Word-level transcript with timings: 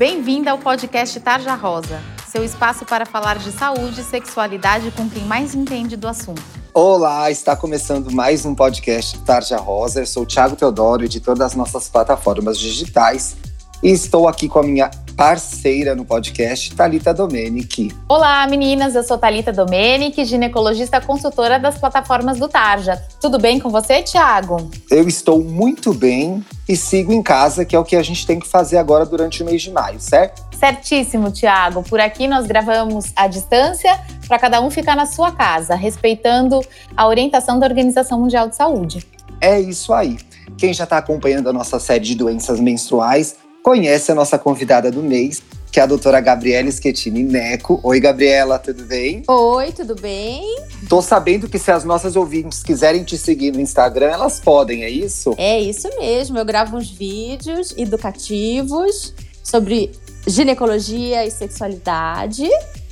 Bem-vinda 0.00 0.50
ao 0.50 0.56
podcast 0.56 1.20
Tarja 1.20 1.54
Rosa, 1.54 2.00
seu 2.26 2.42
espaço 2.42 2.86
para 2.86 3.04
falar 3.04 3.36
de 3.36 3.52
saúde 3.52 4.00
e 4.00 4.02
sexualidade 4.02 4.90
com 4.92 5.06
quem 5.10 5.22
mais 5.26 5.54
entende 5.54 5.94
do 5.94 6.08
assunto. 6.08 6.40
Olá, 6.72 7.30
está 7.30 7.54
começando 7.54 8.10
mais 8.10 8.46
um 8.46 8.54
podcast 8.54 9.18
Tarja 9.26 9.58
Rosa. 9.58 10.00
Eu 10.00 10.06
sou 10.06 10.22
o 10.22 10.26
Thiago 10.26 10.56
Teodoro, 10.56 11.04
editor 11.04 11.36
das 11.36 11.54
nossas 11.54 11.90
plataformas 11.90 12.58
digitais 12.58 13.36
e 13.82 13.90
estou 13.90 14.26
aqui 14.26 14.48
com 14.48 14.60
a 14.60 14.62
minha 14.62 14.90
parceira 15.20 15.94
no 15.94 16.02
podcast, 16.02 16.74
Talita 16.74 17.12
Domenici. 17.12 17.94
Olá, 18.08 18.46
meninas. 18.46 18.94
Eu 18.94 19.02
sou 19.02 19.18
Talita 19.18 19.52
Domenici, 19.52 20.24
ginecologista 20.24 20.98
consultora 20.98 21.58
das 21.58 21.76
plataformas 21.76 22.38
do 22.38 22.48
Tarja. 22.48 22.96
Tudo 23.20 23.38
bem 23.38 23.60
com 23.60 23.68
você, 23.68 24.00
Thiago? 24.00 24.70
Eu 24.90 25.06
estou 25.06 25.44
muito 25.44 25.92
bem 25.92 26.42
e 26.66 26.74
sigo 26.74 27.12
em 27.12 27.22
casa, 27.22 27.66
que 27.66 27.76
é 27.76 27.78
o 27.78 27.84
que 27.84 27.96
a 27.96 28.02
gente 28.02 28.26
tem 28.26 28.40
que 28.40 28.48
fazer 28.48 28.78
agora 28.78 29.04
durante 29.04 29.42
o 29.42 29.44
mês 29.44 29.60
de 29.60 29.70
maio, 29.70 30.00
certo? 30.00 30.42
Certíssimo, 30.58 31.30
Thiago. 31.30 31.82
Por 31.82 32.00
aqui 32.00 32.26
nós 32.26 32.46
gravamos 32.46 33.12
à 33.14 33.26
distância 33.26 34.00
para 34.26 34.38
cada 34.38 34.62
um 34.62 34.70
ficar 34.70 34.96
na 34.96 35.04
sua 35.04 35.32
casa, 35.32 35.74
respeitando 35.74 36.62
a 36.96 37.06
orientação 37.06 37.58
da 37.58 37.66
Organização 37.66 38.20
Mundial 38.20 38.48
de 38.48 38.56
Saúde. 38.56 39.06
É 39.38 39.60
isso 39.60 39.92
aí. 39.92 40.16
Quem 40.56 40.72
já 40.72 40.84
está 40.84 40.96
acompanhando 40.96 41.50
a 41.50 41.52
nossa 41.52 41.78
série 41.78 42.04
de 42.04 42.14
doenças 42.14 42.58
menstruais 42.58 43.36
conhece 43.62 44.10
a 44.10 44.14
nossa 44.14 44.38
convidada 44.38 44.90
do 44.90 45.02
mês, 45.02 45.42
que 45.70 45.78
é 45.78 45.82
a 45.82 45.86
doutora 45.86 46.20
Gabriela 46.20 46.70
Schettini 46.70 47.22
Neco. 47.22 47.78
Oi, 47.82 48.00
Gabriela, 48.00 48.58
tudo 48.58 48.84
bem? 48.84 49.22
Oi, 49.28 49.72
tudo 49.72 49.94
bem? 49.94 50.42
Tô 50.88 51.00
sabendo 51.00 51.48
que 51.48 51.58
se 51.58 51.70
as 51.70 51.84
nossas 51.84 52.16
ouvintes 52.16 52.62
quiserem 52.62 53.04
te 53.04 53.16
seguir 53.16 53.52
no 53.52 53.60
Instagram, 53.60 54.08
elas 54.08 54.40
podem, 54.40 54.82
é 54.82 54.90
isso? 54.90 55.34
É 55.38 55.60
isso 55.60 55.88
mesmo. 55.98 56.38
Eu 56.38 56.44
gravo 56.44 56.76
uns 56.76 56.90
vídeos 56.90 57.72
educativos 57.76 59.14
sobre 59.44 59.92
ginecologia 60.26 61.24
e 61.24 61.30
sexualidade. 61.30 62.48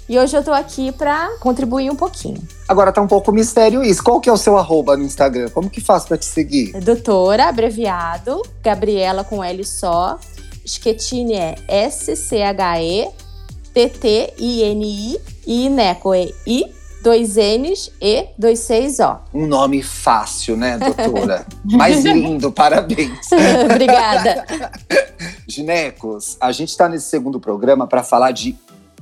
E 0.08 0.18
hoje 0.18 0.34
eu 0.34 0.42
tô 0.42 0.52
aqui 0.52 0.90
para 0.90 1.36
contribuir 1.38 1.90
um 1.90 1.96
pouquinho. 1.96 2.40
Agora 2.66 2.90
tá 2.90 3.02
um 3.02 3.06
pouco 3.06 3.30
mistério 3.30 3.82
isso. 3.82 4.02
Qual 4.02 4.20
que 4.20 4.30
é 4.30 4.32
o 4.32 4.38
seu 4.38 4.56
arroba 4.56 4.96
no 4.96 5.02
Instagram? 5.04 5.50
Como 5.50 5.68
que 5.68 5.82
faz 5.82 6.04
para 6.04 6.16
te 6.16 6.24
seguir? 6.24 6.72
Doutora, 6.80 7.48
abreviado, 7.48 8.40
Gabriela 8.62 9.22
com 9.22 9.44
L 9.44 9.62
só. 9.64 10.18
Schettini 10.68 11.34
é 11.34 11.54
S-C-H-E-T-T-I-N-I 11.66 12.40
e 15.46 15.68
Neco 15.70 16.12
é 16.12 16.28
I, 16.46 16.66
dois 17.02 17.36
N's 17.36 17.90
e 18.00 18.26
dois 18.36 18.60
C's 18.60 18.98
O. 19.00 19.16
Um 19.32 19.46
nome 19.46 19.82
fácil, 19.82 20.56
né, 20.56 20.78
doutora? 20.78 21.46
Mais 21.64 22.04
lindo, 22.04 22.52
parabéns. 22.52 23.30
Obrigada. 23.64 24.44
Ginecos, 25.48 26.36
a 26.40 26.52
gente 26.52 26.68
está 26.68 26.88
nesse 26.88 27.06
segundo 27.06 27.40
programa 27.40 27.86
para 27.86 28.02
falar 28.02 28.32
de 28.32 28.54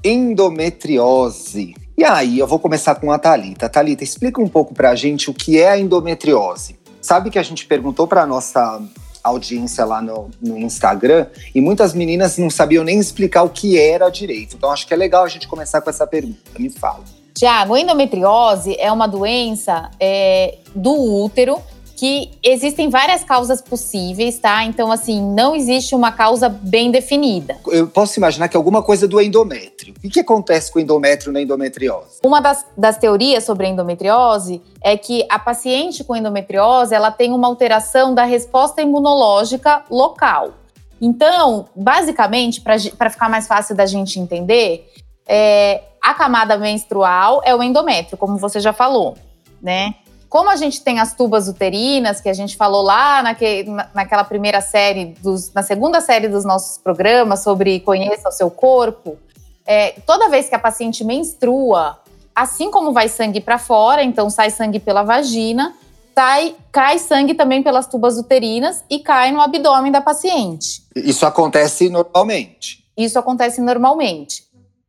endometriose. 0.05 1.75
E 1.99 2.05
aí, 2.05 2.39
eu 2.39 2.47
vou 2.47 2.61
começar 2.61 2.95
com 2.95 3.11
a 3.11 3.19
Thalita. 3.19 3.69
Thalita, 3.69 4.05
explica 4.05 4.41
um 4.41 4.49
pouco 4.49 4.73
para 4.73 4.91
a 4.91 4.95
gente 4.95 5.29
o 5.31 5.35
que 5.35 5.59
é 5.59 5.71
a 5.71 5.79
endometriose. 5.79 6.79
Sabe 7.01 7.31
que 7.31 7.39
a 7.39 7.43
gente 7.43 7.67
perguntou 7.67 8.07
para 8.07 8.27
nossa 8.27 8.81
audiência 9.29 9.85
lá 9.85 10.01
no, 10.01 10.31
no, 10.41 10.59
Instagram 10.59 11.27
e 11.55 11.61
muitas 11.61 11.95
meninas 11.95 12.39
não 12.39 12.51
sabiam 12.51 12.85
nem 12.85 12.99
explicar 12.99 13.43
o 13.43 13.49
que 13.49 13.79
era 13.79 14.09
direito. 14.09 14.57
Então 14.57 14.71
acho 14.71 14.87
que 14.87 14.95
é 14.95 14.97
legal 14.97 15.25
a 15.25 15.29
gente 15.29 15.49
começar 15.49 15.81
com 15.81 15.91
essa 15.91 16.07
pergunta. 16.07 16.39
Me 16.59 16.71
fala. 16.71 17.05
Tiago, 17.35 17.77
endometriose 17.77 18.77
é 18.79 18.91
uma 18.91 19.07
doença 19.07 19.91
é, 20.01 20.57
do 20.75 20.93
útero 21.23 21.61
que 21.97 22.31
existem 22.43 22.91
várias 22.91 23.25
causas 23.25 23.63
possíveis, 23.63 24.39
tá? 24.39 24.63
Então, 24.65 24.93
assim, 24.93 25.21
não 25.21 25.57
existe 25.57 25.95
uma 25.95 26.13
causa 26.13 26.47
bem 26.49 26.91
definida. 26.91 27.57
Eu 27.67 27.89
posso 27.89 28.19
imaginar 28.19 28.49
que 28.49 28.57
é 28.57 28.59
alguma 28.59 28.83
coisa 28.83 29.09
do 29.09 29.19
endométrio. 29.19 29.95
O 30.05 30.11
que, 30.11 30.21
acontece 30.21 30.71
com 30.71 30.79
o 30.79 30.83
endométrio 30.83 31.33
na 31.33 31.41
endometriose? 31.41 32.21
Uma 32.23 32.41
das, 32.41 32.67
das 32.77 32.99
teorias 32.99 33.45
sobre 33.45 33.67
a 33.67 33.71
endometriose 33.71 34.61
é 34.83 34.97
que 34.97 35.25
a 35.31 35.39
paciente 35.39 36.05
com 36.05 36.15
endometriose 36.15 36.95
ela 36.95 37.11
tem 37.11 37.33
uma 37.33 37.49
alteração 37.49 38.15
da 38.15 38.25
resposta 38.25 38.83
imunológica 38.83 39.83
local. 39.91 40.53
Então, 41.01 41.67
basicamente, 41.75 42.61
para 42.61 43.11
ficar 43.11 43.31
mais 43.31 43.47
fácil 43.47 43.75
da 43.75 43.87
gente 43.87 44.21
entender, 44.21 44.87
é, 45.27 45.83
a 46.03 46.13
camada 46.13 46.59
menstrual 46.59 47.41
é 47.45 47.55
o 47.55 47.63
endométrio, 47.63 48.19
como 48.19 48.37
você 48.37 48.61
já 48.61 48.73
falou, 48.73 49.17
né? 49.63 49.95
Como 50.29 50.51
a 50.51 50.57
gente 50.57 50.83
tem 50.83 50.99
as 50.99 51.15
tubas 51.15 51.49
uterinas, 51.49 52.21
que 52.21 52.29
a 52.29 52.35
gente 52.35 52.57
falou 52.57 52.83
lá 52.83 53.23
naque, 53.23 53.65
naquela 53.95 54.25
primeira 54.25 54.61
série, 54.61 55.15
dos, 55.23 55.53
na 55.53 55.63
segunda 55.63 56.01
série 56.01 56.29
dos 56.29 56.45
nossos 56.45 56.79
programas 56.79 57.43
sobre 57.43 57.81
conheça 57.81 58.29
o 58.29 58.33
seu 58.33 58.51
corpo, 58.51 59.19
é, 59.67 59.95
toda 60.07 60.29
vez 60.29 60.49
que 60.49 60.55
a 60.55 60.59
paciente 60.59 61.05
menstrua, 61.05 61.99
assim 62.35 62.71
como 62.71 62.93
vai 62.93 63.09
sangue 63.09 63.41
para 63.41 63.59
fora, 63.59 64.03
então 64.03 64.29
sai 64.31 64.51
sangue 64.51 64.79
pela 64.79 65.03
vagina, 65.03 65.75
sai, 66.15 66.55
cai 66.73 66.99
sangue 66.99 67.35
também 67.35 67.63
pelas 67.63 67.87
tubas 67.87 68.17
uterinas 68.17 68.85
e 68.89 68.99
cai 68.99 69.33
no 69.33 69.41
abdômen 69.41 69.93
da 69.93 70.01
paciente. 70.01 70.83
Isso 70.95 71.27
acontece 71.27 71.89
normalmente? 71.89 72.85
Isso 72.97 73.19
acontece 73.19 73.61
normalmente. 73.61 74.46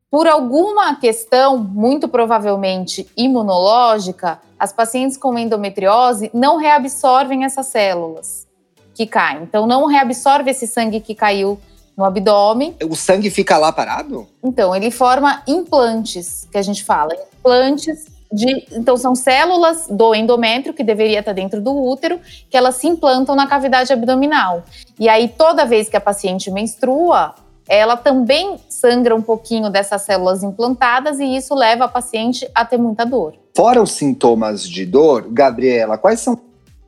Por 0.09 0.25
alguma 0.25 0.95
questão, 0.95 1.57
muito 1.57 2.07
provavelmente 2.07 3.07
imunológica, 3.15 4.39
as 4.57 4.71
pacientes 4.71 5.17
com 5.17 5.37
endometriose 5.37 6.31
não 6.33 6.57
reabsorvem 6.57 7.43
essas 7.43 7.67
células 7.67 8.47
que 8.93 9.05
caem. 9.05 9.43
Então, 9.43 9.67
não 9.67 9.85
reabsorve 9.85 10.49
esse 10.49 10.65
sangue 10.65 11.01
que 11.01 11.13
caiu 11.13 11.59
no 11.95 12.05
abdômen. 12.05 12.75
O 12.89 12.95
sangue 12.95 13.29
fica 13.29 13.57
lá 13.57 13.71
parado? 13.71 14.27
Então, 14.43 14.75
ele 14.75 14.89
forma 14.89 15.43
implantes, 15.45 16.47
que 16.51 16.57
a 16.57 16.61
gente 16.61 16.83
fala. 16.83 17.13
Implantes 17.39 18.05
de. 18.31 18.65
Então, 18.71 18.95
são 18.97 19.13
células 19.13 19.87
do 19.89 20.15
endométrio, 20.15 20.73
que 20.73 20.83
deveria 20.83 21.19
estar 21.19 21.33
dentro 21.33 21.61
do 21.61 21.75
útero, 21.75 22.19
que 22.49 22.55
elas 22.55 22.75
se 22.75 22.87
implantam 22.87 23.35
na 23.35 23.45
cavidade 23.45 23.91
abdominal. 23.91 24.63
E 24.99 25.09
aí, 25.09 25.27
toda 25.27 25.65
vez 25.65 25.89
que 25.89 25.97
a 25.97 26.01
paciente 26.01 26.49
menstrua, 26.49 27.35
ela 27.67 27.97
também 27.97 28.57
sangra 28.69 29.15
um 29.15 29.21
pouquinho 29.21 29.69
dessas 29.69 30.03
células 30.03 30.43
implantadas 30.43 31.19
e 31.19 31.35
isso 31.35 31.53
leva 31.53 31.85
a 31.85 31.87
paciente 31.87 32.49
a 32.55 32.63
ter 32.63 32.77
muita 32.77 33.05
dor. 33.05 33.33
Fora 33.55 33.81
os 33.81 33.91
sintomas 33.91 34.67
de 34.67 34.85
dor, 34.85 35.27
Gabriela, 35.29 35.97
quais 35.97 36.19
são 36.19 36.33
os 36.35 36.39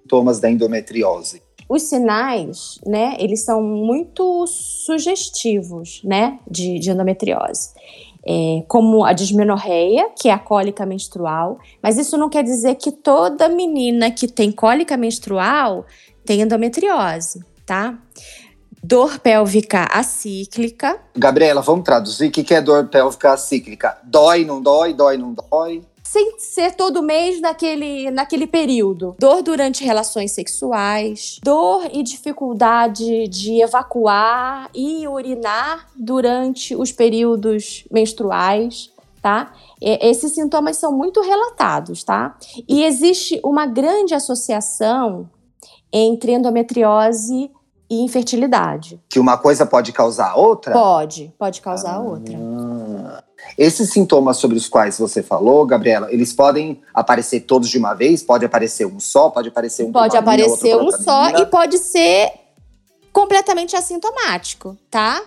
sintomas 0.02 0.40
da 0.40 0.50
endometriose? 0.50 1.42
Os 1.68 1.84
sinais, 1.84 2.80
né, 2.86 3.16
eles 3.20 3.44
são 3.44 3.62
muito 3.62 4.46
sugestivos, 4.48 6.02
né, 6.04 6.40
de, 6.50 6.80
de 6.80 6.90
endometriose. 6.90 7.70
É, 8.28 8.64
como 8.68 9.06
a 9.06 9.14
dismenorreia, 9.14 10.10
que 10.20 10.28
é 10.28 10.32
a 10.32 10.40
cólica 10.40 10.86
menstrual, 10.86 11.58
mas 11.82 11.98
isso 11.98 12.18
não 12.18 12.30
quer 12.30 12.44
dizer 12.44 12.76
que 12.76 12.92
toda 12.92 13.48
menina 13.48 14.12
que 14.12 14.28
tem 14.28 14.52
cólica 14.52 14.98
menstrual 14.98 15.86
tem 16.26 16.42
endometriose, 16.42 17.40
tá? 17.66 17.98
Dor 18.84 19.20
pélvica 19.20 19.88
acíclica. 19.92 21.00
Gabriela, 21.16 21.62
vamos 21.62 21.84
traduzir. 21.84 22.28
O 22.28 22.32
que 22.32 22.54
é 22.54 22.62
dor 22.62 22.88
pélvica 22.88 23.34
acíclica? 23.34 23.98
Dói, 24.04 24.46
não 24.46 24.62
dói, 24.62 24.94
dói, 24.94 25.18
não 25.18 25.34
dói? 25.34 25.84
sem 26.12 26.40
ser 26.40 26.74
todo 26.74 27.04
mês 27.04 27.40
naquele, 27.40 28.10
naquele 28.10 28.48
período. 28.48 29.16
Dor 29.20 29.44
durante 29.44 29.84
relações 29.84 30.32
sexuais, 30.32 31.40
dor 31.44 31.88
e 31.94 32.02
dificuldade 32.02 33.28
de 33.28 33.62
evacuar 33.62 34.72
e 34.74 35.08
urinar 35.08 35.88
durante 35.96 36.76
os 36.76 36.92
períodos 36.92 37.86
menstruais, 37.92 38.90
tá? 39.22 39.54
Esses 39.80 40.34
sintomas 40.34 40.78
são 40.78 40.92
muito 40.92 41.22
relatados, 41.22 42.04
tá? 42.04 42.36
E 42.68 42.84
existe 42.84 43.40
uma 43.44 43.68
grande 43.68 44.16
associação 44.16 45.30
entre 45.94 46.32
endometriose 46.32 47.52
e 47.90 48.02
infertilidade. 48.02 49.00
Que 49.10 49.20
uma 49.20 49.38
coisa 49.38 49.66
pode 49.66 49.92
causar 49.92 50.32
a 50.32 50.36
outra? 50.36 50.74
Pode, 50.74 51.34
pode 51.38 51.62
causar 51.62 51.92
ah, 51.92 51.96
a 51.96 52.00
outra. 52.00 52.38
Esses 53.58 53.90
sintomas 53.92 54.38
sobre 54.38 54.58
os 54.58 54.68
quais 54.68 54.98
você 54.98 55.24
falou, 55.24 55.66
Gabriela, 55.66 56.12
eles 56.12 56.32
podem 56.32 56.82
aparecer 56.94 57.42
todos 57.42 57.70
de 57.70 57.78
uma 57.78 57.94
vez? 57.94 58.22
Pode 58.22 58.46
aparecer 58.46 58.86
um 58.86 59.00
só? 59.00 59.30
Pode 59.30 59.50
aparecer 59.50 59.84
um 59.84 59.92
Pode 59.92 60.16
aparecer 60.16 60.76
um 60.76 60.92
só 60.92 61.30
e 61.30 61.46
pode 61.46 61.78
ser 61.80 62.32
completamente 63.12 63.76
assintomático, 63.76 64.78
tá? 64.90 65.22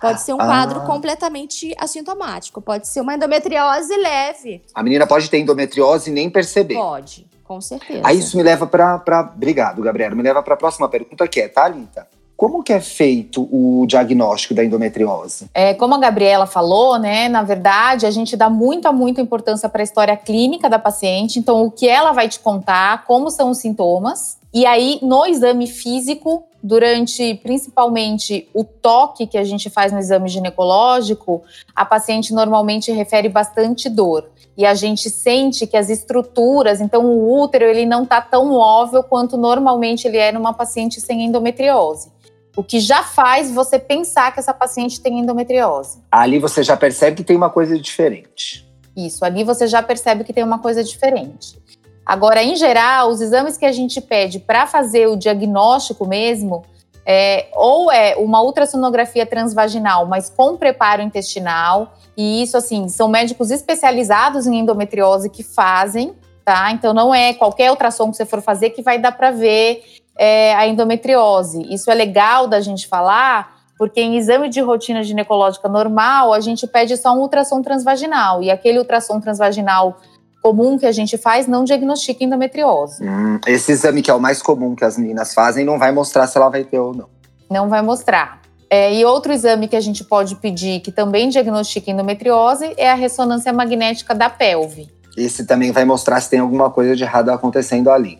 Pode 0.00 0.20
ser 0.20 0.34
um 0.34 0.40
ah. 0.40 0.44
quadro 0.46 0.80
completamente 0.82 1.74
assintomático. 1.78 2.60
Pode 2.60 2.86
ser 2.86 3.00
uma 3.00 3.14
endometriose 3.14 3.96
leve. 3.96 4.62
A 4.74 4.82
menina 4.82 5.06
pode 5.06 5.30
ter 5.30 5.38
endometriose 5.38 6.10
e 6.10 6.12
nem 6.12 6.28
perceber. 6.28 6.74
Pode. 6.74 7.26
Com 7.54 7.60
certeza. 7.60 8.00
Aí 8.02 8.18
isso 8.18 8.36
me 8.36 8.42
leva 8.42 8.66
para. 8.66 8.98
Pra... 8.98 9.20
Obrigado, 9.20 9.80
Gabriela. 9.80 10.12
Me 10.16 10.22
leva 10.22 10.42
para 10.42 10.54
a 10.54 10.56
próxima 10.56 10.88
pergunta, 10.88 11.28
que 11.28 11.40
é, 11.40 11.46
Thalita. 11.48 12.04
Como 12.36 12.64
que 12.64 12.72
é 12.72 12.80
feito 12.80 13.48
o 13.48 13.86
diagnóstico 13.86 14.54
da 14.54 14.64
endometriose? 14.64 15.46
É, 15.54 15.72
como 15.72 15.94
a 15.94 15.98
Gabriela 15.98 16.46
falou, 16.46 16.98
né, 16.98 17.28
na 17.28 17.44
verdade, 17.44 18.06
a 18.06 18.10
gente 18.10 18.36
dá 18.36 18.50
muita, 18.50 18.90
muita 18.90 19.20
importância 19.20 19.68
para 19.68 19.82
a 19.82 19.84
história 19.84 20.16
clínica 20.16 20.68
da 20.68 20.80
paciente. 20.80 21.38
Então, 21.38 21.62
o 21.62 21.70
que 21.70 21.88
ela 21.88 22.10
vai 22.10 22.28
te 22.28 22.40
contar, 22.40 23.04
como 23.04 23.30
são 23.30 23.50
os 23.50 23.58
sintomas. 23.58 24.36
E 24.54 24.64
aí, 24.64 25.00
no 25.02 25.26
exame 25.26 25.66
físico, 25.66 26.44
durante 26.62 27.34
principalmente 27.42 28.48
o 28.54 28.62
toque 28.62 29.26
que 29.26 29.36
a 29.36 29.42
gente 29.42 29.68
faz 29.68 29.90
no 29.90 29.98
exame 29.98 30.28
ginecológico, 30.28 31.42
a 31.74 31.84
paciente 31.84 32.32
normalmente 32.32 32.92
refere 32.92 33.28
bastante 33.28 33.90
dor. 33.90 34.30
E 34.56 34.64
a 34.64 34.72
gente 34.72 35.10
sente 35.10 35.66
que 35.66 35.76
as 35.76 35.90
estruturas, 35.90 36.80
então 36.80 37.04
o 37.04 37.42
útero, 37.42 37.64
ele 37.64 37.84
não 37.84 38.04
está 38.04 38.20
tão 38.20 38.46
móvel 38.46 39.02
quanto 39.02 39.36
normalmente 39.36 40.06
ele 40.06 40.18
é 40.18 40.30
numa 40.30 40.54
paciente 40.54 41.00
sem 41.00 41.24
endometriose. 41.24 42.12
O 42.56 42.62
que 42.62 42.78
já 42.78 43.02
faz 43.02 43.50
você 43.50 43.76
pensar 43.76 44.32
que 44.32 44.38
essa 44.38 44.54
paciente 44.54 45.00
tem 45.00 45.18
endometriose. 45.18 45.98
Ali 46.12 46.38
você 46.38 46.62
já 46.62 46.76
percebe 46.76 47.16
que 47.16 47.24
tem 47.24 47.36
uma 47.36 47.50
coisa 47.50 47.76
diferente. 47.76 48.64
Isso, 48.96 49.24
ali 49.24 49.42
você 49.42 49.66
já 49.66 49.82
percebe 49.82 50.22
que 50.22 50.32
tem 50.32 50.44
uma 50.44 50.60
coisa 50.60 50.84
diferente. 50.84 51.58
Agora, 52.04 52.42
em 52.42 52.54
geral, 52.54 53.08
os 53.08 53.20
exames 53.20 53.56
que 53.56 53.64
a 53.64 53.72
gente 53.72 54.00
pede 54.00 54.38
para 54.38 54.66
fazer 54.66 55.06
o 55.06 55.16
diagnóstico 55.16 56.06
mesmo, 56.06 56.62
é, 57.06 57.48
ou 57.54 57.90
é 57.90 58.14
uma 58.16 58.42
ultrassonografia 58.42 59.26
transvaginal, 59.26 60.06
mas 60.06 60.30
com 60.30 60.56
preparo 60.56 61.02
intestinal, 61.02 61.94
e 62.16 62.42
isso, 62.42 62.56
assim, 62.56 62.88
são 62.88 63.08
médicos 63.08 63.50
especializados 63.50 64.46
em 64.46 64.58
endometriose 64.58 65.28
que 65.28 65.42
fazem, 65.42 66.14
tá? 66.44 66.70
Então, 66.70 66.92
não 66.94 67.14
é 67.14 67.34
qualquer 67.34 67.70
ultrassom 67.70 68.10
que 68.10 68.16
você 68.16 68.24
for 68.24 68.40
fazer 68.40 68.70
que 68.70 68.82
vai 68.82 68.98
dar 68.98 69.12
para 69.12 69.30
ver 69.30 69.82
é, 70.16 70.54
a 70.54 70.66
endometriose. 70.66 71.62
Isso 71.72 71.90
é 71.90 71.94
legal 71.94 72.46
da 72.46 72.60
gente 72.60 72.86
falar, 72.86 73.54
porque 73.76 74.00
em 74.00 74.16
exame 74.16 74.48
de 74.48 74.60
rotina 74.60 75.02
ginecológica 75.02 75.68
normal, 75.68 76.32
a 76.32 76.40
gente 76.40 76.66
pede 76.66 76.96
só 76.96 77.12
um 77.12 77.20
ultrassom 77.20 77.60
transvaginal, 77.60 78.42
e 78.42 78.50
aquele 78.50 78.78
ultrassom 78.78 79.20
transvaginal 79.20 79.96
comum 80.44 80.76
que 80.76 80.84
a 80.84 80.92
gente 80.92 81.16
faz 81.16 81.46
não 81.46 81.64
diagnostica 81.64 82.22
endometriose. 82.22 83.02
Hum, 83.02 83.40
esse 83.46 83.72
exame 83.72 84.02
que 84.02 84.10
é 84.10 84.14
o 84.14 84.20
mais 84.20 84.42
comum 84.42 84.74
que 84.74 84.84
as 84.84 84.98
meninas 84.98 85.32
fazem 85.32 85.64
não 85.64 85.78
vai 85.78 85.90
mostrar 85.90 86.26
se 86.26 86.36
ela 86.36 86.50
vai 86.50 86.62
ter 86.62 86.78
ou 86.78 86.92
não. 86.92 87.08
Não 87.50 87.70
vai 87.70 87.80
mostrar. 87.80 88.42
É, 88.68 88.94
e 88.94 89.06
outro 89.06 89.32
exame 89.32 89.68
que 89.68 89.76
a 89.76 89.80
gente 89.80 90.04
pode 90.04 90.36
pedir 90.36 90.80
que 90.80 90.92
também 90.92 91.30
diagnostica 91.30 91.90
endometriose 91.90 92.74
é 92.76 92.90
a 92.90 92.94
ressonância 92.94 93.54
magnética 93.54 94.14
da 94.14 94.28
pelve. 94.28 94.90
Esse 95.16 95.46
também 95.46 95.72
vai 95.72 95.86
mostrar 95.86 96.20
se 96.20 96.28
tem 96.28 96.40
alguma 96.40 96.68
coisa 96.68 96.94
de 96.94 97.02
errado 97.04 97.30
acontecendo 97.30 97.90
ali. 97.90 98.18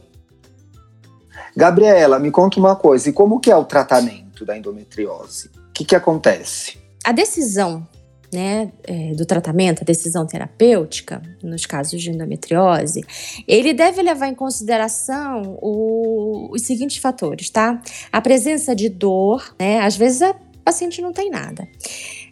Gabriela, 1.54 2.18
me 2.18 2.30
conta 2.30 2.58
uma 2.58 2.74
coisa, 2.74 3.10
e 3.10 3.12
como 3.12 3.38
que 3.38 3.50
é 3.50 3.56
o 3.56 3.64
tratamento 3.64 4.46
da 4.46 4.56
endometriose? 4.56 5.48
O 5.48 5.72
que, 5.74 5.84
que 5.84 5.94
acontece? 5.94 6.78
A 7.04 7.12
decisão 7.12 7.86
né, 8.34 8.72
é, 8.82 9.14
do 9.14 9.24
tratamento, 9.24 9.82
a 9.82 9.84
decisão 9.84 10.26
terapêutica, 10.26 11.22
nos 11.42 11.64
casos 11.64 12.02
de 12.02 12.10
endometriose, 12.10 13.04
ele 13.46 13.72
deve 13.72 14.02
levar 14.02 14.26
em 14.26 14.34
consideração 14.34 15.56
o, 15.62 16.50
os 16.52 16.62
seguintes 16.62 16.96
fatores, 16.96 17.48
tá? 17.48 17.80
A 18.10 18.20
presença 18.20 18.74
de 18.74 18.88
dor, 18.88 19.54
né? 19.58 19.78
Às 19.78 19.96
vezes 19.96 20.20
a 20.20 20.34
paciente 20.64 21.00
não 21.00 21.12
tem 21.12 21.30
nada. 21.30 21.68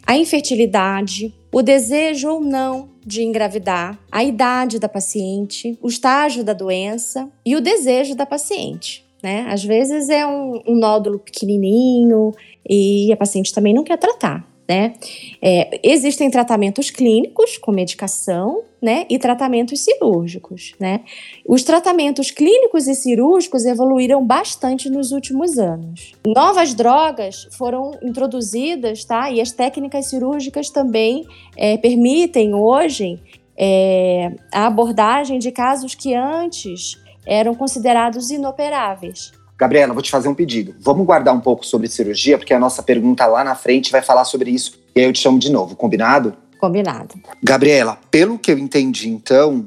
A 0.05 0.17
infertilidade, 0.17 1.33
o 1.53 1.61
desejo 1.61 2.29
ou 2.29 2.41
não 2.41 2.89
de 3.05 3.23
engravidar, 3.23 3.97
a 4.11 4.23
idade 4.23 4.79
da 4.79 4.89
paciente, 4.89 5.77
o 5.81 5.87
estágio 5.87 6.43
da 6.43 6.51
doença 6.51 7.29
e 7.45 7.55
o 7.55 7.61
desejo 7.61 8.13
da 8.13 8.25
paciente. 8.25 9.05
Né? 9.21 9.45
Às 9.47 9.63
vezes 9.63 10.09
é 10.09 10.27
um, 10.27 10.61
um 10.67 10.75
nódulo 10.75 11.17
pequenininho 11.17 12.33
e 12.69 13.13
a 13.13 13.15
paciente 13.15 13.53
também 13.53 13.73
não 13.73 13.83
quer 13.83 13.97
tratar. 13.97 14.52
Né? 14.67 14.93
É, 15.41 15.79
existem 15.83 16.29
tratamentos 16.29 16.89
clínicos 16.89 17.57
com 17.57 17.71
medicação 17.71 18.63
né, 18.81 19.05
e 19.09 19.19
tratamentos 19.19 19.81
cirúrgicos. 19.81 20.73
Né? 20.79 21.01
Os 21.45 21.63
tratamentos 21.63 22.31
clínicos 22.31 22.87
e 22.87 22.95
cirúrgicos 22.95 23.65
evoluíram 23.65 24.25
bastante 24.25 24.89
nos 24.89 25.11
últimos 25.11 25.57
anos. 25.57 26.13
Novas 26.25 26.73
drogas 26.73 27.47
foram 27.57 27.91
introduzidas 28.01 29.03
tá? 29.03 29.29
e 29.29 29.41
as 29.41 29.51
técnicas 29.51 30.07
cirúrgicas 30.07 30.69
também 30.69 31.25
é, 31.57 31.77
permitem 31.77 32.53
hoje 32.53 33.19
é, 33.57 34.33
a 34.51 34.67
abordagem 34.67 35.39
de 35.39 35.51
casos 35.51 35.93
que 35.93 36.13
antes 36.13 36.97
eram 37.25 37.53
considerados 37.53 38.31
inoperáveis. 38.31 39.31
Gabriela, 39.63 39.93
vou 39.93 40.03
te 40.03 40.11
fazer 40.11 40.27
um 40.27 40.35
pedido. 40.35 40.75
Vamos 40.77 41.05
guardar 41.05 41.33
um 41.33 41.39
pouco 41.39 41.65
sobre 41.65 41.87
cirurgia, 41.87 42.37
porque 42.37 42.53
a 42.53 42.59
nossa 42.59 42.83
pergunta 42.83 43.25
lá 43.25 43.45
na 43.45 43.55
frente 43.55 43.93
vai 43.93 44.01
falar 44.01 44.25
sobre 44.25 44.51
isso. 44.51 44.77
E 44.93 44.99
aí 44.99 45.05
eu 45.05 45.13
te 45.13 45.19
chamo 45.19 45.39
de 45.39 45.49
novo, 45.49 45.73
combinado? 45.73 46.35
Combinado. 46.59 47.15
Gabriela, 47.41 47.97
pelo 48.11 48.37
que 48.37 48.51
eu 48.51 48.59
entendi, 48.59 49.07
então, 49.07 49.65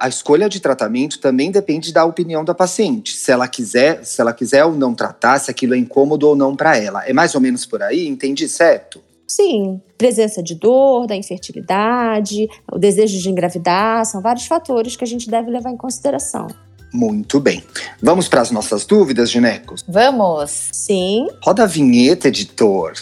a 0.00 0.08
escolha 0.08 0.48
de 0.48 0.60
tratamento 0.60 1.20
também 1.20 1.50
depende 1.50 1.92
da 1.92 2.06
opinião 2.06 2.42
da 2.42 2.54
paciente. 2.54 3.14
Se 3.14 3.30
ela 3.30 3.46
quiser, 3.46 4.02
se 4.02 4.18
ela 4.18 4.32
quiser 4.32 4.64
ou 4.64 4.72
não 4.72 4.94
tratar, 4.94 5.38
se 5.38 5.50
aquilo 5.50 5.74
é 5.74 5.78
incômodo 5.78 6.26
ou 6.26 6.34
não 6.34 6.56
para 6.56 6.78
ela. 6.78 7.04
É 7.04 7.12
mais 7.12 7.34
ou 7.34 7.40
menos 7.42 7.66
por 7.66 7.82
aí, 7.82 8.08
entendi 8.08 8.48
certo? 8.48 9.02
Sim, 9.28 9.78
presença 9.98 10.42
de 10.42 10.54
dor, 10.54 11.06
da 11.06 11.14
infertilidade, 11.14 12.48
o 12.72 12.78
desejo 12.78 13.18
de 13.18 13.28
engravidar, 13.28 14.06
são 14.06 14.22
vários 14.22 14.46
fatores 14.46 14.96
que 14.96 15.04
a 15.04 15.06
gente 15.06 15.28
deve 15.28 15.50
levar 15.50 15.70
em 15.70 15.76
consideração. 15.76 16.46
Muito 16.94 17.40
bem. 17.40 17.60
Vamos 18.02 18.28
para 18.28 18.40
as 18.40 18.50
nossas 18.50 18.84
dúvidas, 18.84 19.30
Ginecos? 19.30 19.84
Vamos. 19.88 20.70
Sim. 20.72 21.28
Roda 21.42 21.64
a 21.64 21.66
vinheta, 21.66 22.28
editor. 22.28 22.94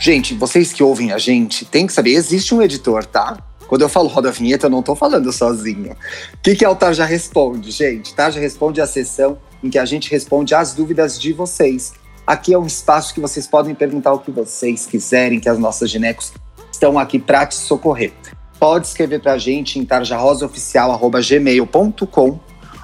Gente, 0.00 0.34
vocês 0.34 0.72
que 0.72 0.82
ouvem 0.82 1.12
a 1.12 1.18
gente, 1.18 1.64
tem 1.64 1.86
que 1.86 1.92
saber, 1.92 2.12
existe 2.12 2.54
um 2.54 2.62
editor, 2.62 3.04
tá? 3.04 3.36
Quando 3.66 3.82
eu 3.82 3.88
falo 3.88 4.08
roda 4.08 4.28
a 4.28 4.32
vinheta, 4.32 4.66
eu 4.66 4.70
não 4.70 4.82
tô 4.82 4.94
falando 4.94 5.30
sozinho. 5.32 5.92
O 6.34 6.38
que, 6.42 6.56
que 6.56 6.64
é 6.64 6.68
o 6.68 6.74
Tarja 6.74 7.04
Responde, 7.04 7.70
gente? 7.70 8.14
Tarja 8.14 8.40
Responde 8.40 8.80
é 8.80 8.84
a 8.84 8.86
sessão 8.86 9.38
em 9.62 9.68
que 9.68 9.78
a 9.78 9.84
gente 9.84 10.10
responde 10.10 10.54
às 10.54 10.72
dúvidas 10.72 11.20
de 11.20 11.32
vocês. 11.32 11.92
Aqui 12.26 12.54
é 12.54 12.58
um 12.58 12.66
espaço 12.66 13.12
que 13.12 13.20
vocês 13.20 13.46
podem 13.46 13.74
perguntar 13.74 14.12
o 14.12 14.20
que 14.20 14.30
vocês 14.30 14.86
quiserem, 14.86 15.40
que 15.40 15.48
as 15.48 15.58
nossas 15.58 15.90
ginecos 15.90 16.32
estão 16.72 16.98
aqui 16.98 17.18
para 17.18 17.44
te 17.44 17.56
socorrer. 17.56 18.12
Pode 18.58 18.88
escrever 18.88 19.20
para 19.20 19.34
a 19.34 19.38
gente 19.38 19.78
em 19.78 19.84
tarjarosaoficial.gmail.com 19.84 22.40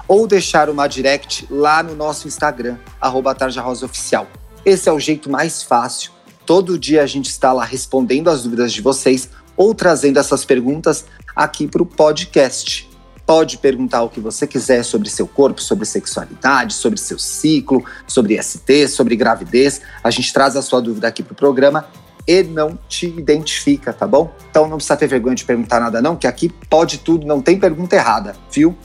ou 0.07 0.27
deixar 0.27 0.69
uma 0.69 0.87
direct 0.87 1.45
lá 1.49 1.83
no 1.83 1.95
nosso 1.95 2.27
Instagram, 2.27 2.77
arroba 3.01 3.33
tarjarosaoficial. 3.35 4.27
Esse 4.63 4.87
é 4.87 4.91
o 4.91 4.99
jeito 4.99 5.27
mais 5.29 5.63
fácil. 5.63 6.11
Todo 6.45 6.79
dia 6.79 7.03
a 7.03 7.07
gente 7.07 7.25
está 7.25 7.51
lá 7.51 7.65
respondendo 7.65 8.29
as 8.29 8.43
dúvidas 8.43 8.71
de 8.71 8.81
vocês 8.81 9.27
ou 9.57 9.73
trazendo 9.73 10.19
essas 10.19 10.45
perguntas 10.45 11.03
aqui 11.35 11.67
para 11.67 11.83
o 11.83 11.85
podcast. 11.85 12.89
Pode 13.25 13.57
perguntar 13.57 14.03
o 14.03 14.09
que 14.09 14.19
você 14.19 14.45
quiser 14.45 14.83
sobre 14.83 15.09
seu 15.09 15.27
corpo, 15.27 15.61
sobre 15.61 15.85
sexualidade, 15.85 16.75
sobre 16.75 16.99
seu 16.99 17.17
ciclo, 17.17 17.83
sobre 18.07 18.39
ST, 18.41 18.87
sobre 18.87 19.15
gravidez. 19.15 19.81
A 20.03 20.11
gente 20.11 20.31
traz 20.31 20.55
a 20.55 20.61
sua 20.61 20.79
dúvida 20.79 21.07
aqui 21.07 21.23
para 21.23 21.33
o 21.33 21.35
programa 21.35 21.87
e 22.27 22.43
não 22.43 22.77
te 22.87 23.07
identifica, 23.07 23.93
tá 23.93 24.07
bom? 24.07 24.31
Então 24.49 24.67
não 24.67 24.77
precisa 24.77 24.97
ter 24.97 25.07
vergonha 25.07 25.35
de 25.35 25.45
perguntar 25.45 25.79
nada 25.79 26.01
não, 26.01 26.15
que 26.15 26.27
aqui 26.27 26.49
pode 26.69 26.99
tudo, 26.99 27.25
não 27.25 27.41
tem 27.41 27.59
pergunta 27.59 27.95
errada, 27.95 28.35
viu? 28.51 28.75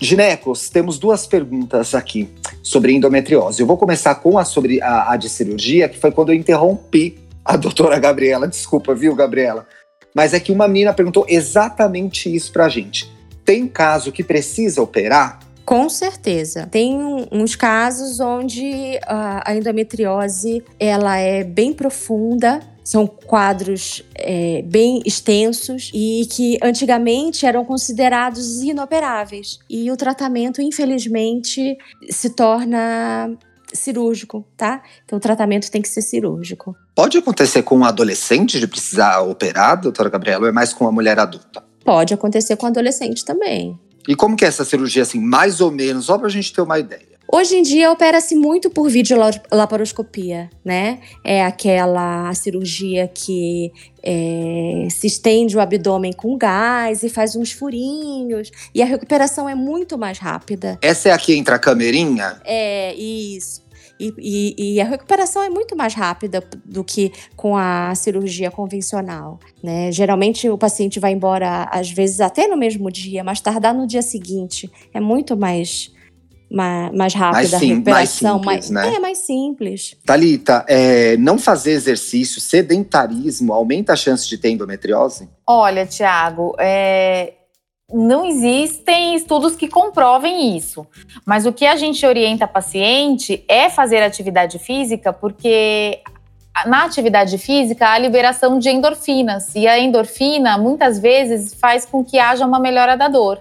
Ginecos, 0.00 0.68
temos 0.68 0.98
duas 0.98 1.26
perguntas 1.26 1.94
aqui 1.94 2.28
sobre 2.62 2.92
endometriose. 2.92 3.60
Eu 3.60 3.66
vou 3.66 3.76
começar 3.76 4.16
com 4.16 4.38
a 4.38 4.44
sobre 4.44 4.82
a, 4.82 5.12
a 5.12 5.16
de 5.16 5.28
cirurgia, 5.28 5.88
que 5.88 5.98
foi 5.98 6.10
quando 6.10 6.30
eu 6.30 6.34
interrompi 6.34 7.18
a 7.44 7.56
doutora 7.56 7.98
Gabriela. 7.98 8.48
Desculpa, 8.48 8.94
viu, 8.94 9.14
Gabriela? 9.14 9.66
Mas 10.14 10.34
é 10.34 10.40
que 10.40 10.52
uma 10.52 10.68
menina 10.68 10.92
perguntou 10.92 11.24
exatamente 11.28 12.34
isso 12.34 12.52
pra 12.52 12.68
gente. 12.68 13.10
Tem 13.44 13.66
caso 13.66 14.12
que 14.12 14.24
precisa 14.24 14.82
operar? 14.82 15.38
Com 15.64 15.88
certeza. 15.88 16.68
Tem 16.70 16.96
uns 17.32 17.56
casos 17.56 18.20
onde 18.20 18.98
a 19.06 19.54
endometriose 19.54 20.62
ela 20.78 21.16
é 21.16 21.42
bem 21.42 21.72
profunda, 21.72 22.60
são 22.84 23.06
quadros 23.06 24.04
é, 24.14 24.62
bem 24.62 25.02
extensos 25.06 25.90
e 25.94 26.28
que 26.30 26.58
antigamente 26.62 27.46
eram 27.46 27.64
considerados 27.64 28.62
inoperáveis. 28.62 29.58
E 29.70 29.90
o 29.90 29.96
tratamento, 29.96 30.60
infelizmente, 30.60 31.78
se 32.10 32.30
torna 32.30 33.30
cirúrgico, 33.72 34.44
tá? 34.56 34.82
Então 35.04 35.16
o 35.16 35.20
tratamento 35.20 35.70
tem 35.70 35.80
que 35.80 35.88
ser 35.88 36.02
cirúrgico. 36.02 36.76
Pode 36.94 37.18
acontecer 37.18 37.62
com 37.62 37.78
um 37.78 37.84
adolescente 37.84 38.60
de 38.60 38.68
precisar 38.68 39.20
operar, 39.22 39.80
doutora 39.80 40.10
Gabriela, 40.10 40.42
ou 40.42 40.48
é 40.48 40.52
mais 40.52 40.72
com 40.72 40.84
uma 40.84 40.92
mulher 40.92 41.18
adulta? 41.18 41.64
Pode 41.84 42.14
acontecer 42.14 42.56
com 42.56 42.66
adolescente 42.66 43.24
também. 43.24 43.78
E 44.08 44.14
como 44.14 44.36
que 44.36 44.44
é 44.44 44.48
essa 44.48 44.64
cirurgia, 44.64 45.02
assim, 45.02 45.20
mais 45.20 45.60
ou 45.60 45.70
menos, 45.70 46.06
só 46.06 46.18
para 46.18 46.26
a 46.26 46.30
gente 46.30 46.52
ter 46.52 46.60
uma 46.60 46.78
ideia? 46.78 47.14
Hoje 47.32 47.56
em 47.56 47.62
dia 47.62 47.90
opera-se 47.90 48.36
muito 48.36 48.70
por 48.70 48.88
videolaparoscopia, 48.88 50.48
né? 50.64 51.00
É 51.24 51.44
aquela 51.44 52.32
cirurgia 52.34 53.08
que 53.08 53.72
é, 54.02 54.86
se 54.90 55.06
estende 55.06 55.56
o 55.56 55.60
abdômen 55.60 56.12
com 56.12 56.36
gás 56.36 57.02
e 57.02 57.08
faz 57.08 57.34
uns 57.34 57.50
furinhos. 57.50 58.52
E 58.72 58.82
a 58.82 58.86
recuperação 58.86 59.48
é 59.48 59.54
muito 59.54 59.98
mais 59.98 60.18
rápida. 60.18 60.78
Essa 60.80 61.08
é 61.08 61.12
a 61.12 61.18
que 61.18 61.34
entra 61.34 61.56
a 61.56 61.58
camerinha? 61.58 62.40
É, 62.44 62.94
isso. 62.94 63.63
E, 63.98 64.12
e, 64.18 64.74
e, 64.74 64.80
a 64.80 64.84
recuperação 64.84 65.42
é 65.42 65.48
muito 65.48 65.76
mais 65.76 65.94
rápida 65.94 66.42
do 66.64 66.82
que 66.82 67.12
com 67.36 67.56
a 67.56 67.94
cirurgia 67.94 68.50
convencional. 68.50 69.38
Né? 69.62 69.92
Geralmente 69.92 70.48
o 70.48 70.58
paciente 70.58 70.98
vai 70.98 71.12
embora, 71.12 71.68
às 71.70 71.90
vezes, 71.90 72.20
até 72.20 72.48
no 72.48 72.56
mesmo 72.56 72.90
dia, 72.90 73.22
mas 73.22 73.40
tardar 73.40 73.72
no 73.74 73.86
dia 73.86 74.02
seguinte 74.02 74.70
é 74.92 75.00
muito 75.00 75.36
mais 75.36 75.92
mais, 76.50 76.92
mais 76.92 77.14
rápida 77.14 77.38
mais 77.38 77.50
sim, 77.50 77.56
a 77.72 77.74
recuperação. 77.74 78.38
Mais 78.42 78.64
simples, 78.64 78.70
mais, 78.70 78.90
né? 78.90 78.96
É 78.96 79.00
mais 79.00 79.18
simples. 79.18 79.96
Thalita, 80.04 80.64
é, 80.68 81.16
não 81.16 81.36
fazer 81.36 81.72
exercício, 81.72 82.40
sedentarismo, 82.40 83.52
aumenta 83.52 83.92
a 83.92 83.96
chance 83.96 84.28
de 84.28 84.38
ter 84.38 84.50
endometriose? 84.50 85.28
Olha, 85.46 85.84
Tiago, 85.84 86.54
é, 86.58 87.34
não 87.92 88.24
existem 88.24 89.14
estudos 89.14 89.54
que 89.56 89.68
comprovem 89.68 90.56
isso. 90.56 90.86
Mas 91.24 91.46
o 91.46 91.52
que 91.52 91.66
a 91.66 91.76
gente 91.76 92.04
orienta 92.06 92.44
a 92.44 92.48
paciente 92.48 93.44
é 93.48 93.68
fazer 93.68 94.02
atividade 94.02 94.58
física, 94.58 95.12
porque 95.12 96.00
na 96.66 96.84
atividade 96.84 97.36
física 97.36 97.88
há 97.88 97.98
liberação 97.98 98.58
de 98.58 98.70
endorfinas. 98.70 99.54
E 99.54 99.66
a 99.66 99.78
endorfina, 99.78 100.56
muitas 100.56 100.98
vezes, 100.98 101.54
faz 101.54 101.84
com 101.84 102.04
que 102.04 102.18
haja 102.18 102.46
uma 102.46 102.58
melhora 102.58 102.96
da 102.96 103.08
dor. 103.08 103.40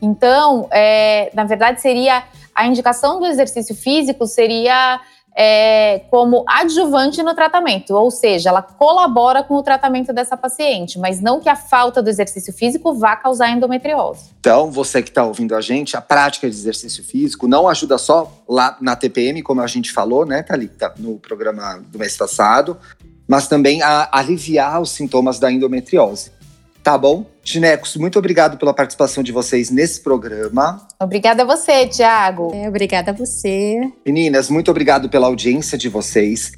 Então, 0.00 0.68
é, 0.70 1.30
na 1.34 1.44
verdade, 1.44 1.80
seria 1.80 2.24
a 2.54 2.66
indicação 2.66 3.20
do 3.20 3.26
exercício 3.26 3.74
físico 3.74 4.26
seria 4.26 5.00
é, 5.36 6.00
como 6.10 6.44
adjuvante 6.48 7.22
no 7.22 7.34
tratamento, 7.34 7.94
ou 7.94 8.10
seja, 8.10 8.48
ela 8.48 8.62
colabora 8.62 9.42
com 9.42 9.54
o 9.54 9.62
tratamento 9.62 10.12
dessa 10.12 10.36
paciente, 10.36 10.98
mas 10.98 11.20
não 11.20 11.40
que 11.40 11.48
a 11.48 11.56
falta 11.56 12.02
do 12.02 12.10
exercício 12.10 12.52
físico 12.52 12.92
vá 12.94 13.14
causar 13.14 13.50
endometriose. 13.50 14.30
Então, 14.40 14.70
você 14.70 15.02
que 15.02 15.10
está 15.10 15.24
ouvindo 15.24 15.54
a 15.54 15.60
gente, 15.60 15.96
a 15.96 16.00
prática 16.00 16.48
de 16.48 16.56
exercício 16.56 17.04
físico 17.04 17.46
não 17.46 17.68
ajuda 17.68 17.98
só 17.98 18.32
lá 18.48 18.76
na 18.80 18.96
TPM, 18.96 19.42
como 19.42 19.60
a 19.60 19.66
gente 19.66 19.92
falou, 19.92 20.26
né, 20.26 20.42
Thalita, 20.42 20.92
no 20.98 21.18
programa 21.18 21.80
do 21.86 21.98
mês 21.98 22.16
passado, 22.16 22.76
mas 23.26 23.46
também 23.46 23.82
a 23.82 24.08
aliviar 24.10 24.80
os 24.80 24.90
sintomas 24.90 25.38
da 25.38 25.52
endometriose. 25.52 26.32
Tá 26.88 26.96
bom? 26.96 27.26
Ginecos, 27.44 27.96
muito 27.96 28.18
obrigado 28.18 28.56
pela 28.56 28.72
participação 28.72 29.22
de 29.22 29.30
vocês 29.30 29.68
nesse 29.68 30.00
programa. 30.00 30.88
Obrigada 30.98 31.42
a 31.42 31.44
você, 31.44 31.86
Tiago. 31.86 32.50
É, 32.54 32.66
obrigada 32.66 33.10
a 33.10 33.14
você. 33.14 33.78
Meninas, 34.06 34.48
muito 34.48 34.70
obrigado 34.70 35.06
pela 35.06 35.26
audiência 35.26 35.76
de 35.76 35.86
vocês. 35.86 36.52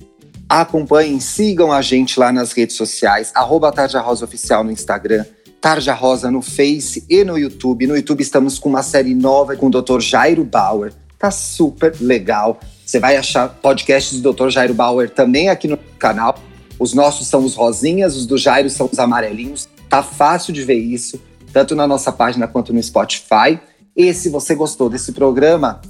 Acompanhem, 0.49 1.19
sigam 1.19 1.73
a 1.73 1.83
gente 1.83 2.17
lá 2.17 2.31
nas 2.31 2.53
redes 2.53 2.77
sociais, 2.77 3.33
arroba 3.35 3.73
Tarja 3.73 4.01
Rosa 4.01 4.25
Oficial 4.25 4.63
no 4.63 4.71
Instagram, 4.71 5.25
Tarja 5.61 5.95
Rosa 5.95 6.31
no 6.31 6.43
Face 6.43 7.05
e 7.11 7.25
no 7.25 7.37
YouTube. 7.37 7.89
No 7.89 7.97
YouTube 7.97 8.21
estamos 8.21 8.57
com 8.57 8.69
uma 8.69 8.85
série 8.85 9.17
nova 9.17 9.57
com 9.57 9.67
o 9.67 9.71
Dr. 9.83 9.99
Jairo 9.99 10.45
Bauer. 10.45 10.93
Tá 11.19 11.33
super 11.33 11.93
legal. 12.01 12.61
Você 12.87 13.01
vai 13.01 13.17
achar 13.17 13.49
podcasts 13.49 14.21
do 14.21 14.33
Dr. 14.33 14.51
Jairo 14.51 14.75
Bauer 14.75 15.11
também 15.11 15.49
aqui 15.49 15.67
no 15.67 15.77
canal. 15.99 16.39
Os 16.79 16.95
nossos 16.95 17.27
são 17.27 17.45
os 17.45 17.57
rosinhas, 17.57 18.15
os 18.17 18.27
do 18.27 18.39
Jairo 18.39 18.71
são 18.71 18.89
os 18.91 19.01
amarelinhos. 19.01 19.69
Tá 19.91 20.05
fácil 20.05 20.55
de 20.55 20.63
ver 20.63 20.79
isso, 20.79 21.21
tanto 21.53 21.75
na 21.75 21.85
nossa 21.85 22.13
página 22.13 22.47
quanto 22.47 22.73
no 22.73 22.81
Spotify. 22.81 23.59
E 23.97 24.15
se 24.15 24.29
você 24.29 24.55
gostou 24.55 24.89
desse 24.89 25.11
programa, 25.11 25.81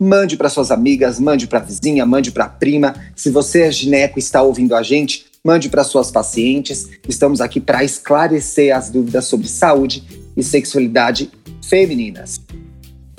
mande 0.00 0.34
para 0.34 0.48
suas 0.48 0.70
amigas, 0.70 1.20
mande 1.20 1.46
para 1.46 1.58
a 1.58 1.62
vizinha, 1.62 2.06
mande 2.06 2.32
para 2.32 2.46
a 2.46 2.48
prima. 2.48 2.94
Se 3.14 3.30
você 3.30 3.64
é 3.64 3.70
gineco 3.70 4.18
e 4.18 4.20
está 4.20 4.40
ouvindo 4.40 4.74
a 4.74 4.82
gente, 4.82 5.26
mande 5.44 5.68
para 5.68 5.84
suas 5.84 6.10
pacientes. 6.10 6.88
Estamos 7.06 7.42
aqui 7.42 7.60
para 7.60 7.84
esclarecer 7.84 8.74
as 8.74 8.88
dúvidas 8.88 9.26
sobre 9.26 9.46
saúde 9.46 10.02
e 10.34 10.42
sexualidade 10.42 11.30
femininas. 11.62 12.40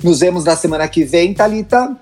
Nos 0.02 0.18
vemos 0.18 0.42
na 0.42 0.56
semana 0.56 0.88
que 0.88 1.04
vem, 1.04 1.32
Talita. 1.32 1.96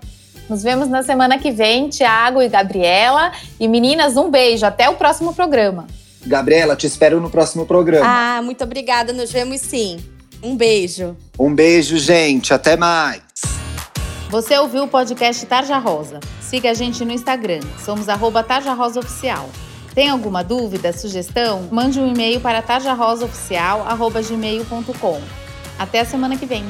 Nos 0.49 0.62
vemos 0.62 0.88
na 0.88 1.02
semana 1.02 1.38
que 1.38 1.52
vem, 1.52 1.90
Tiago 1.90 2.40
e 2.40 2.49
Gabriela. 2.49 3.32
E 3.61 3.68
meninas, 3.68 4.16
um 4.16 4.30
beijo. 4.30 4.64
Até 4.64 4.88
o 4.88 4.97
próximo 4.97 5.35
programa. 5.35 5.87
Gabriela, 6.27 6.77
te 6.77 6.87
espero 6.87 7.21
no 7.21 7.31
próximo 7.31 7.67
programa. 7.67 8.07
Ah, 8.07 8.41
muito 8.43 8.65
obrigada. 8.65 9.12
Nos 9.12 9.31
vemos 9.33 9.61
sim. 9.61 9.99
Um 10.43 10.57
beijo. 10.57 11.15
Um 11.39 11.55
beijo, 11.55 11.99
gente. 11.99 12.55
Até 12.55 12.77
mais. 12.77 13.23
Você 14.31 14.57
ouviu 14.59 14.85
o 14.85 14.89
podcast 14.89 15.45
Tarja 15.47 15.79
Rosa? 15.79 16.21
Siga 16.41 16.71
a 16.71 16.75
gente 16.75 17.05
no 17.05 17.12
Instagram. 17.12 17.61
Somos 17.85 18.09
arroba 18.09 18.43
Tarja 18.43 18.73
Rosa 18.73 19.00
Oficial. 19.00 19.50
Tem 19.95 20.09
alguma 20.09 20.43
dúvida, 20.45 20.93
sugestão? 20.93 21.69
Mande 21.71 21.99
um 21.99 22.07
e-mail 22.07 22.41
para 22.41 22.62
tarjarosaoficial.gmail.com. 22.62 25.21
Até 25.79 26.00
a 26.00 26.05
semana 26.05 26.37
que 26.37 26.47
vem. 26.47 26.65